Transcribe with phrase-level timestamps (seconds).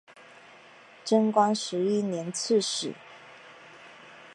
[1.03, 2.95] 贞观十一年刺史。